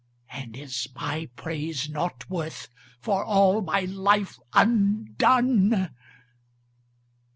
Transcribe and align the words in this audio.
"And 0.31 0.57
is 0.57 0.87
my 0.95 1.29
praise 1.35 1.87
nought 1.87 2.27
worth 2.27 2.69
for 3.01 3.23
all 3.23 3.61
my 3.61 3.81
life 3.81 4.39
undone?" 4.51 5.91